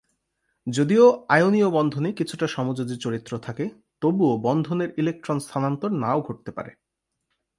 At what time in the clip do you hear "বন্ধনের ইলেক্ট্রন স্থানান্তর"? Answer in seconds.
4.37-5.91